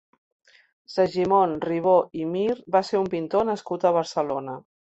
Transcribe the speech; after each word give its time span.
Segimon 0.93 1.53
Ribó 1.67 1.93
i 2.23 2.27
Mir 2.33 2.55
va 2.79 2.83
ser 2.89 3.05
un 3.05 3.07
pintor 3.15 3.49
nascut 3.53 3.87
a 3.87 3.95
Barcelona. 4.01 4.61